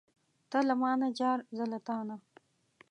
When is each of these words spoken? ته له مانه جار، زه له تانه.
ته 0.49 0.59
له 0.67 0.73
مانه 0.81 1.07
جار، 1.19 1.39
زه 1.57 1.65
له 1.71 1.79
تانه. 1.87 2.15